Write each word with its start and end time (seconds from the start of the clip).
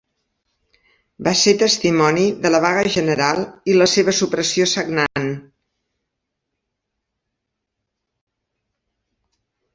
Va 1.27 1.33
ser 1.41 1.51
testimoni 1.63 2.23
de 2.45 2.51
la 2.53 2.61
vaga 2.63 2.85
general 2.95 3.41
i 3.73 3.75
la 3.81 3.89
seva 3.93 4.15
supressió 4.21 4.67
sagnant. 4.73 5.29